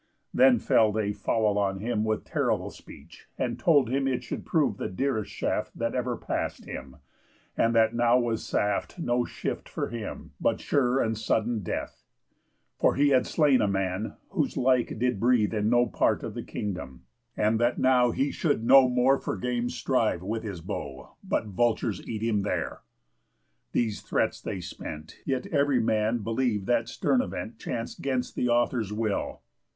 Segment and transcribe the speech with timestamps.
[0.33, 4.77] Then fell they foul on him with terrible speech, And told him it should prove
[4.77, 6.95] the dearest shaft That ever pass'd him;
[7.55, 12.03] and that now was saft No shift for him, but sure and sudden death;
[12.79, 16.41] For he had slain a man, whose like did breathe In no part of the
[16.41, 17.03] kingdom;
[17.37, 22.01] and that now He should no more for games strive with his bow, But vultures
[22.09, 22.81] eat him there.
[23.71, 28.91] These threats they spent, Yet ev'ry man believ'd that stern event Chanc'd 'gainst the author's
[28.91, 29.41] will.